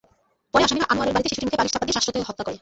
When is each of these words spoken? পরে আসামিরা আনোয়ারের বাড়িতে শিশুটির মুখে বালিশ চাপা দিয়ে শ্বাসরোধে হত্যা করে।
পরে 0.51 0.63
আসামিরা 0.67 0.89
আনোয়ারের 0.91 1.13
বাড়িতে 1.15 1.29
শিশুটির 1.31 1.47
মুখে 1.47 1.59
বালিশ 1.59 1.73
চাপা 1.73 1.85
দিয়ে 1.87 1.95
শ্বাসরোধে 1.95 2.27
হত্যা 2.29 2.43
করে। 2.45 2.57